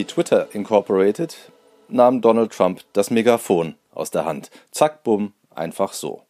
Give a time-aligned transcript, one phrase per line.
[0.00, 1.36] Die Twitter Incorporated
[1.88, 4.50] nahm Donald Trump das Megafon aus der Hand.
[4.70, 6.22] Zack, bumm, einfach so.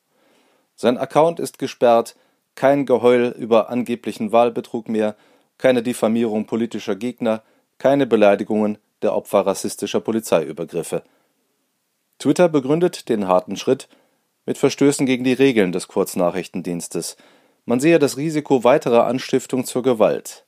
[0.75, 2.17] Sein Account ist gesperrt,
[2.57, 5.15] kein Geheul über angeblichen Wahlbetrug mehr,
[5.57, 7.45] keine Diffamierung politischer Gegner,
[7.79, 11.05] keine Beleidigungen der Opfer rassistischer Polizeiübergriffe.
[12.19, 13.89] Twitter begründet den harten Schritt
[14.47, 17.17] mit Verstößen gegen die Regeln des Kurznachrichtendienstes.
[17.67, 20.45] Man sehe das Risiko weiterer Anstiftung zur Gewalt.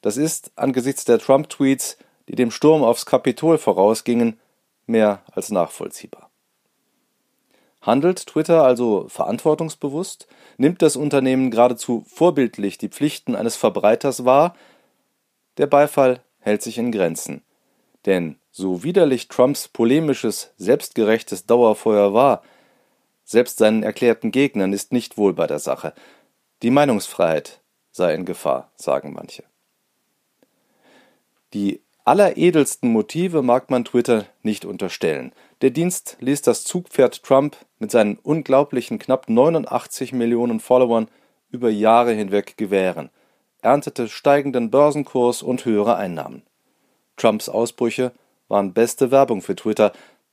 [0.00, 1.96] Das ist angesichts der Trump-Tweets
[2.28, 4.38] die dem Sturm aufs Kapitol vorausgingen,
[4.86, 6.30] mehr als nachvollziehbar.
[7.80, 10.26] Handelt Twitter also verantwortungsbewusst?
[10.56, 14.56] Nimmt das Unternehmen geradezu vorbildlich die Pflichten eines Verbreiters wahr?
[15.58, 17.42] Der Beifall hält sich in Grenzen.
[18.06, 22.42] Denn so widerlich Trumps polemisches, selbstgerechtes Dauerfeuer war,
[23.24, 25.94] selbst seinen erklärten Gegnern ist nicht wohl bei der Sache.
[26.62, 29.44] Die Meinungsfreiheit sei in Gefahr, sagen manche.
[31.52, 35.32] Die Alleredelsten Motive mag man Twitter nicht unterstellen.
[35.62, 41.08] Der Dienst ließ das Zugpferd Trump mit seinen unglaublichen knapp 89 Millionen Followern
[41.48, 43.08] über Jahre hinweg gewähren,
[43.62, 46.42] erntete steigenden Börsenkurs und höhere Einnahmen.
[47.16, 48.12] Trumps Ausbrüche
[48.48, 49.92] waren beste Werbung für Twitter.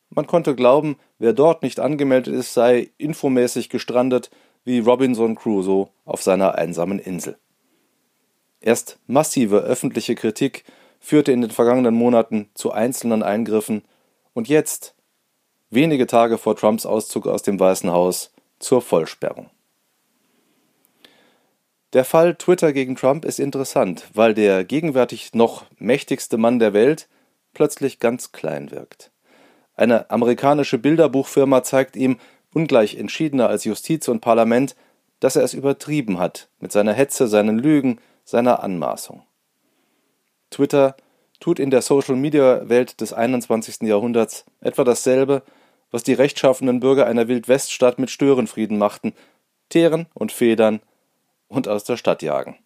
[0.09, 4.29] Man konnte glauben, wer dort nicht angemeldet ist, sei infomäßig gestrandet
[4.65, 7.37] wie Robinson Crusoe auf seiner einsamen Insel.
[8.59, 10.65] Erst massive öffentliche Kritik
[11.01, 13.83] führte in den vergangenen Monaten zu einzelnen Eingriffen
[14.33, 14.95] und jetzt,
[15.69, 19.49] wenige Tage vor Trumps Auszug aus dem Weißen Haus, zur Vollsperrung.
[21.93, 27.09] Der Fall Twitter gegen Trump ist interessant, weil der gegenwärtig noch mächtigste Mann der Welt
[27.53, 29.11] plötzlich ganz klein wirkt.
[29.75, 32.17] Eine amerikanische Bilderbuchfirma zeigt ihm,
[32.53, 34.75] ungleich entschiedener als Justiz und Parlament,
[35.19, 39.23] dass er es übertrieben hat mit seiner Hetze, seinen Lügen, seiner Anmaßung.
[40.51, 40.95] Twitter
[41.39, 43.81] tut in der Social-Media-Welt des 21.
[43.81, 45.41] Jahrhunderts etwa dasselbe,
[45.89, 49.13] was die rechtschaffenen Bürger einer Wildweststadt mit Störenfrieden machten,
[49.69, 50.81] teeren und federn
[51.47, 52.57] und aus der Stadt jagen.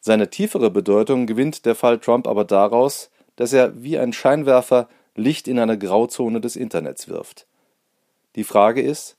[0.00, 5.48] Seine tiefere Bedeutung gewinnt der Fall Trump aber daraus, dass er wie ein Scheinwerfer Licht
[5.48, 7.46] in eine Grauzone des Internets wirft.
[8.36, 9.16] Die Frage ist,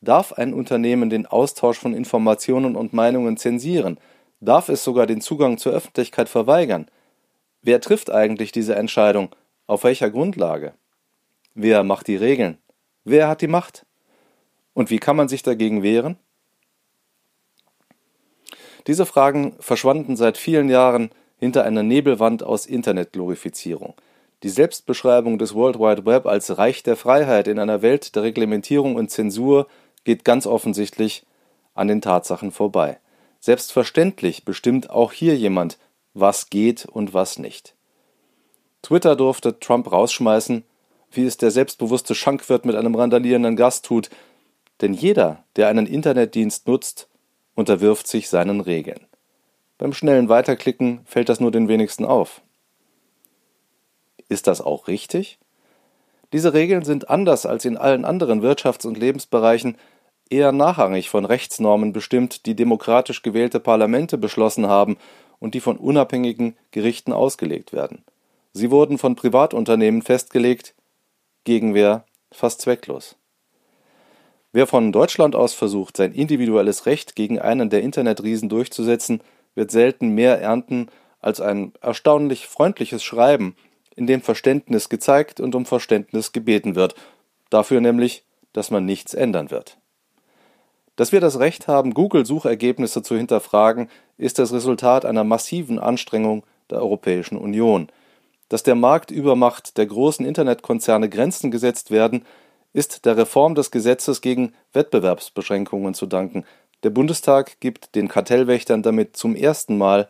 [0.00, 3.98] darf ein Unternehmen den Austausch von Informationen und Meinungen zensieren,
[4.44, 6.86] darf es sogar den Zugang zur Öffentlichkeit verweigern.
[7.62, 9.34] Wer trifft eigentlich diese Entscheidung?
[9.66, 10.74] Auf welcher Grundlage?
[11.54, 12.58] Wer macht die Regeln?
[13.04, 13.86] Wer hat die Macht?
[14.74, 16.18] Und wie kann man sich dagegen wehren?
[18.86, 23.94] Diese Fragen verschwanden seit vielen Jahren hinter einer Nebelwand aus Internetglorifizierung.
[24.42, 28.96] Die Selbstbeschreibung des World Wide Web als Reich der Freiheit in einer Welt der Reglementierung
[28.96, 29.68] und Zensur
[30.04, 31.24] geht ganz offensichtlich
[31.72, 32.98] an den Tatsachen vorbei.
[33.44, 35.76] Selbstverständlich bestimmt auch hier jemand,
[36.14, 37.74] was geht und was nicht.
[38.80, 40.64] Twitter durfte Trump rausschmeißen,
[41.10, 44.08] wie es der selbstbewusste Schankwirt mit einem randalierenden Gast tut,
[44.80, 47.10] denn jeder, der einen Internetdienst nutzt,
[47.54, 49.06] unterwirft sich seinen Regeln.
[49.76, 52.40] Beim schnellen Weiterklicken fällt das nur den wenigsten auf.
[54.30, 55.38] Ist das auch richtig?
[56.32, 59.76] Diese Regeln sind anders als in allen anderen Wirtschafts- und Lebensbereichen
[60.30, 64.96] eher nachrangig von Rechtsnormen bestimmt, die demokratisch gewählte Parlamente beschlossen haben
[65.38, 68.04] und die von unabhängigen Gerichten ausgelegt werden.
[68.52, 70.74] Sie wurden von Privatunternehmen festgelegt,
[71.44, 73.16] Gegenwehr fast zwecklos.
[74.52, 79.20] Wer von Deutschland aus versucht, sein individuelles Recht gegen einen der Internetriesen durchzusetzen,
[79.54, 80.88] wird selten mehr ernten
[81.20, 83.56] als ein erstaunlich freundliches Schreiben,
[83.96, 86.94] in dem Verständnis gezeigt und um Verständnis gebeten wird,
[87.50, 89.78] dafür nämlich, dass man nichts ändern wird.
[90.96, 96.78] Dass wir das Recht haben, Google-Suchergebnisse zu hinterfragen, ist das Resultat einer massiven Anstrengung der
[96.78, 97.88] Europäischen Union.
[98.48, 102.24] Dass der Marktübermacht der großen Internetkonzerne Grenzen gesetzt werden,
[102.72, 106.44] ist der Reform des Gesetzes gegen Wettbewerbsbeschränkungen zu danken.
[106.82, 110.08] Der Bundestag gibt den Kartellwächtern damit zum ersten Mal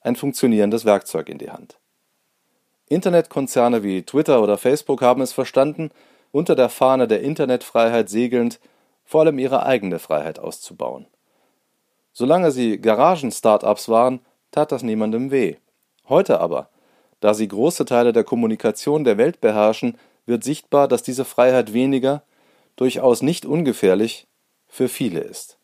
[0.00, 1.78] ein funktionierendes Werkzeug in die Hand.
[2.88, 5.90] Internetkonzerne wie Twitter oder Facebook haben es verstanden,
[6.30, 8.60] unter der Fahne der Internetfreiheit segelnd
[9.12, 11.04] vor allem ihre eigene Freiheit auszubauen.
[12.14, 14.20] Solange sie Garagen-Startups waren,
[14.52, 15.56] tat das niemandem weh.
[16.08, 16.70] Heute aber,
[17.20, 22.22] da sie große Teile der Kommunikation der Welt beherrschen, wird sichtbar, dass diese Freiheit weniger,
[22.76, 24.26] durchaus nicht ungefährlich,
[24.66, 25.58] für viele ist.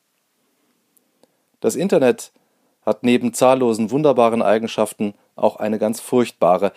[1.61, 2.33] Das Internet
[2.85, 6.75] hat neben zahllosen wunderbaren Eigenschaften auch eine ganz furchtbare,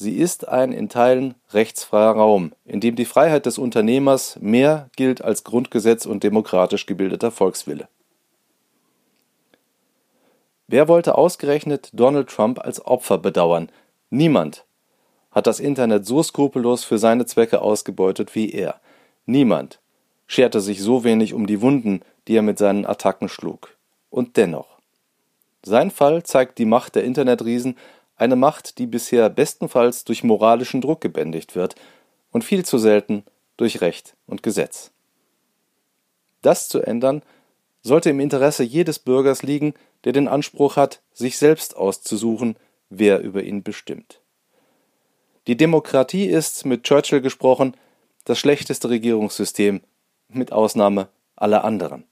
[0.00, 5.22] Sie ist ein in Teilen rechtsfreier Raum, in dem die Freiheit des Unternehmers mehr gilt
[5.22, 7.88] als Grundgesetz und demokratisch gebildeter Volkswille.
[10.68, 13.70] Wer wollte ausgerechnet Donald Trump als Opfer bedauern,
[14.10, 14.64] Niemand
[15.32, 18.80] hat das Internet so skrupellos für seine Zwecke ausgebeutet wie er.
[19.26, 19.80] Niemand
[20.28, 23.76] scherte sich so wenig um die Wunden, die er mit seinen Attacken schlug.
[24.10, 24.78] Und dennoch.
[25.62, 27.76] Sein Fall zeigt die Macht der Internetriesen,
[28.18, 31.76] eine Macht, die bisher bestenfalls durch moralischen Druck gebändigt wird
[32.30, 33.24] und viel zu selten
[33.56, 34.90] durch Recht und Gesetz.
[36.42, 37.22] Das zu ändern,
[37.82, 39.74] sollte im Interesse jedes Bürgers liegen,
[40.04, 42.56] der den Anspruch hat, sich selbst auszusuchen,
[42.90, 44.20] wer über ihn bestimmt.
[45.46, 47.74] Die Demokratie ist, mit Churchill gesprochen,
[48.24, 49.80] das schlechteste Regierungssystem,
[50.28, 52.04] mit Ausnahme aller anderen.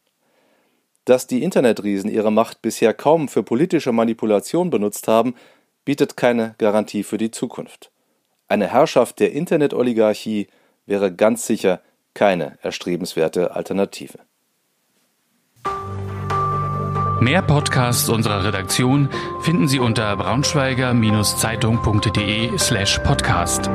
[1.05, 5.35] Dass die Internetriesen ihre Macht bisher kaum für politische Manipulation benutzt haben,
[5.87, 7.91] bietet keine Garantie für die Zukunft.
[8.49, 10.49] Eine Herrschaft der Internetoligarchie
[10.85, 11.81] wäre ganz sicher
[12.13, 14.19] keine erstrebenswerte Alternative.
[17.21, 19.09] Mehr Podcasts unserer Redaktion
[19.41, 23.71] finden Sie unter braunschweiger-zeitung.de slash podcast.